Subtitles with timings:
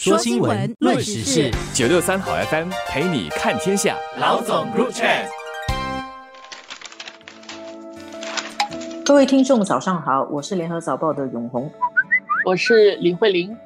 [0.00, 3.96] 说新闻，论时事，九六三好 FM 陪你看天下。
[4.20, 5.08] 老总入场。
[9.04, 11.68] 各位听众，早上好，我是联合早报的永红，
[12.44, 13.56] 我是林慧玲。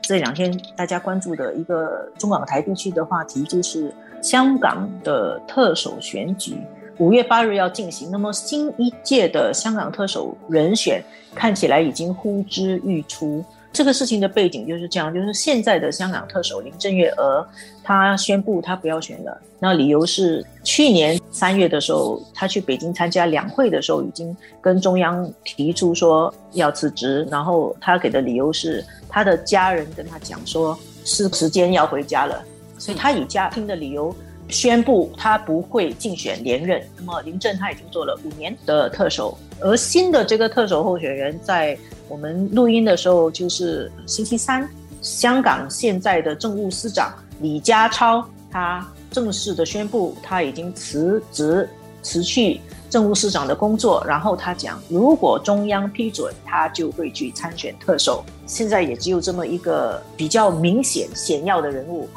[0.00, 6.56] 这两天大家关注的一个中港台地区的话题，就是香港的特首选举，
[6.96, 8.10] 五月八日要进行。
[8.10, 11.04] 那么新一届的香港特首人选，
[11.34, 13.44] 看起来已经呼之欲出。
[13.76, 17.46] 这个事情的背景就是这样，就是现在的香港特首林郑月娥，
[17.84, 19.38] 她宣布她不要选了。
[19.58, 27.28] 那理由是去年三月的时候，她去北京参加两会的时候，已经跟中央提出说要辞职。
[27.30, 32.42] 然后她给的理由是，她的家人跟她讲说是时间要回家了，
[32.78, 34.14] 所以她以家庭的理由
[34.48, 36.82] 宣布她不会竞选连任。
[36.96, 41.76] 那么林郑她已经做了五年的特首，而新的这个特首候选人在。
[42.08, 44.68] 我们录音的时候就是星期三，
[45.02, 51.68] 香港现在的政务司长李家超，他正式的宣布他已经辞职，
[52.02, 54.04] 辞去政务司长的工作。
[54.06, 58.24] 然后他讲，如果中央批准，他就会去参选特首。
[58.46, 62.08] 现在也只有这么一个比较明显显要的人物。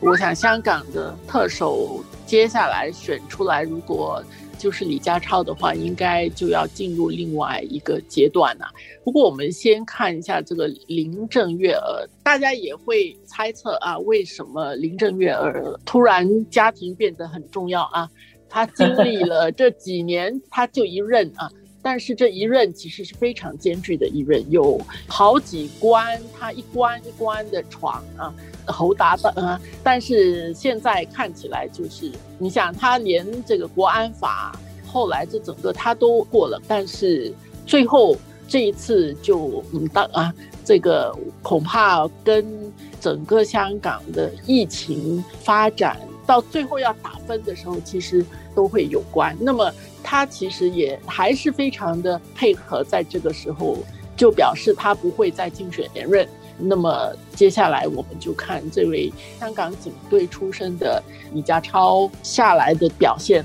[0.00, 4.22] 我想香港的特首接下来选出来，如果。
[4.58, 8.66] 就是李家超的话，应该就要进入另外一个阶段了。
[9.04, 18.10] 不过，我们先看一下这个林郑月娥，大家也会猜测啊，为什么林郑月娥突然家庭变得很重要啊？
[18.48, 21.48] 她经历了这几年，她就一任啊。
[21.90, 28.30] 但是这一任其实是非常艰巨的一任，有好几关，他一关一关的闯啊，
[28.66, 29.58] 侯达的啊。
[29.82, 34.54] 但是现在看起来就是，你想他连这个国安法
[34.86, 37.32] 后来这整个他都过了，但是
[37.66, 38.14] 最后
[38.46, 40.30] 这一次就嗯当啊，
[40.62, 45.98] 这个恐怕跟整个香港的疫情发展
[46.28, 49.36] 到最后要打分的时候，其实都会有关。
[49.40, 49.72] 那么。
[50.10, 53.76] 他其实也还是非常的配合，在这个时候
[54.16, 56.26] 就表示他不会再竞选连任。
[56.56, 61.02] 那么接下来我们就看这位香港警队出身的
[61.34, 63.44] 李家超下来的表现。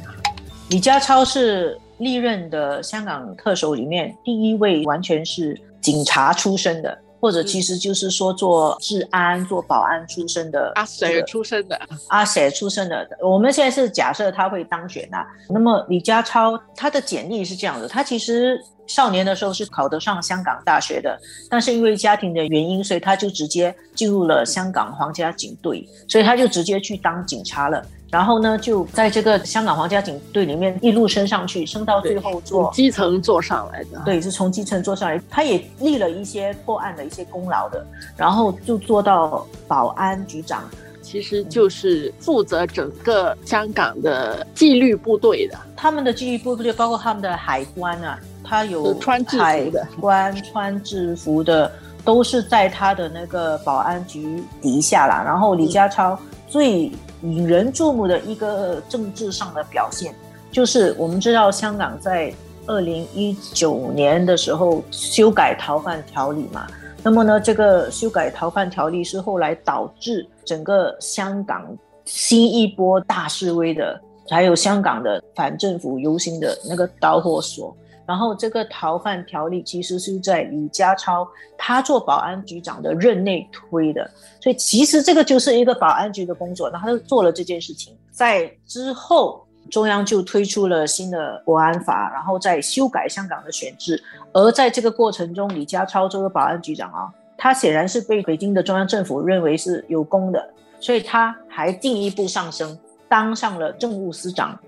[0.69, 6.97] 李家超是历任的香港特首里面第一位完全是警察出身的。
[7.23, 11.79] 或者其实就是说做治安、做保安出身的阿 Sir 出身的
[12.11, 15.25] 阿 Sir 出身的，我们现在是假设他会当选啊。
[15.47, 21.17] 那么李家超他的简历是这样的，他其实少年的时候是考得上香港大学的，
[21.49, 27.81] 但是因为家庭的原因，所以他就直接进入了香港皇家警队，所以他就直接去当警察了。
[28.13, 33.99] 然后呢，就在这个香港皇家警队里面一路升上去，升到最后做基层做上来的。
[34.05, 35.19] 对，是从基层做上来。
[35.31, 37.83] 他也立了一些破案的一些功劳的，
[38.15, 40.61] 然后就做到保安局长，
[41.01, 45.57] 其实就是负责整个香港的纪律部队的。
[45.75, 51.71] 他们的纪律部队包括他们的海关啊，他有穿制服的关穿制服的，
[52.05, 55.23] 都是在他的那个保安局底下啦。
[55.25, 56.15] 然后李家超
[56.53, 56.91] 最。
[57.25, 60.13] 引人注目的一个政治上的表现，
[60.51, 62.33] 就是我们知道香港在
[62.67, 66.67] 二零一九年的时候修改逃犯条例嘛，
[67.01, 71.65] 那么呢，这个修改逃犯条例是后来导致整个香港
[72.03, 73.97] 新一波大示威的，
[74.29, 77.73] 还有香港的反政府游行的那个导火索。
[78.05, 81.25] 然后这个逃犯条例其实是在李家超
[81.57, 84.09] 他做保安局长的任内推的，
[84.41, 87.95] 所以其实这个就是一个保安局的工作，那他就做了这件事情。
[88.11, 94.03] 在之后，中央就推出了新的国安法，然后再修改香港的选制。
[94.33, 102.77] 而在这个过程中，李家超这个保安局长啊，他显然是被北京的中央政府认为是有功的，所以他还进一步上升，
[103.07, 104.59] 当上了政务司长。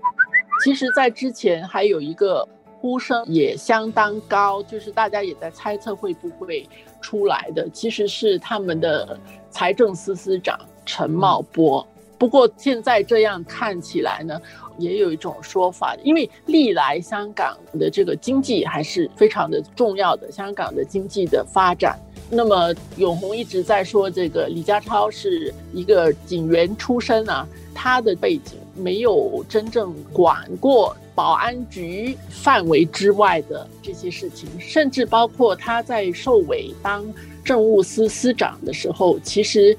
[0.64, 2.48] 其实，在之前还有一个。
[2.78, 6.68] 呼声也相当高，就是大家也在猜测会不会
[7.00, 9.18] 出来的，其实是他们的
[9.50, 11.86] 财政司司长陈茂波。
[12.18, 14.40] 不过现在这样看起来呢，
[14.78, 21.98] 也有一种说法，因为历来香港的这个经济还是非常的重要的，香港的经济的发展。
[22.30, 30.96] 那么永红一直在说，这个李家超是一个警员出身啊，他的背景没有真正管过。
[31.16, 37.04] 保安局范围之外的这些事情，甚至包括他在受委当
[37.42, 39.76] 政务司司长的时候，其实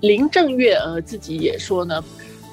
[0.00, 2.02] 林郑月娥自己也说呢，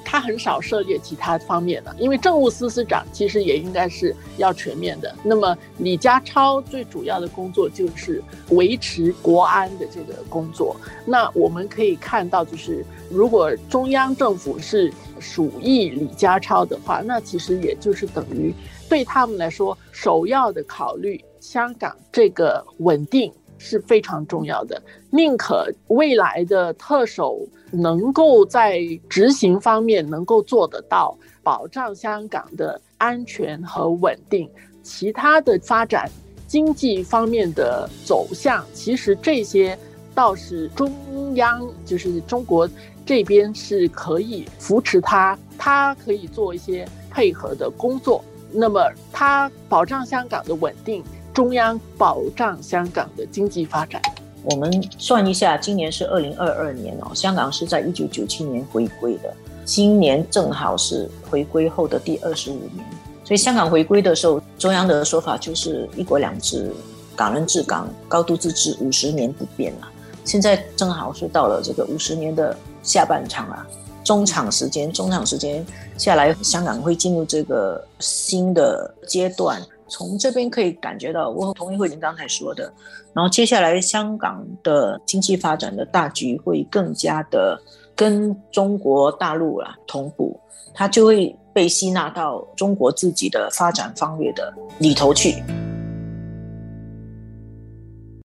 [0.08, 5.12] 他很少涉猎其他方面的，因为政务司司长其实也应该是要全面的。
[5.24, 10.76] 那么李家超最主要的工作就是维持国安的这个工作。
[11.04, 18.54] 那我们可以看到，就是如果中央政府是属意李家超的话，那其实也就是等于
[18.88, 23.32] 对他们来说，首要的考虑香港这个稳定。
[23.58, 24.80] 是非常重要的，
[25.10, 34.48] 宁可未来的特首能够在执行方面能够做得到，保障香港的安全和稳定，
[34.82, 36.10] 其他的发展
[36.46, 39.76] 经济方面的走向，其实这些
[40.14, 40.92] 倒是中
[41.34, 42.68] 央就是中国
[43.04, 48.80] 这边是可以扶持他，他可以做一些配合的工作，那么
[49.12, 51.02] 他保障香港的稳定。
[51.36, 54.00] 中央保障香港的经济发展。
[54.42, 59.30] 我们算一下，今年是二零二二年哦，香港是在一九九七年回归的，
[59.62, 62.82] 今年正好是回归后的第二十五年。
[63.22, 66.72] 所以香港回归的时候，中央的说法就是“一国两制，
[67.14, 69.88] 港人治港，高度自治，五十年不变”了。
[70.24, 73.66] 现在正好是到了这个五十年的下半场啊，
[74.02, 75.62] 中场时间，中场时间
[75.98, 79.60] 下来，香港会进入这个新的阶段。
[79.88, 82.72] 从这边可以感觉到，我同意慧玲刚才说的。
[83.12, 87.60] 然后接下来香港的经济发展的大局会更加的
[87.94, 90.38] 跟中国大陆啊同步，
[90.74, 95.42] 它就会被吸纳到中国自己的发展方略的里头去。